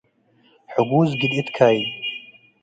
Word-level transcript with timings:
ሕጉዝ 0.73 1.09
ግድእት 1.21 1.49
ካይድ። 1.57 1.87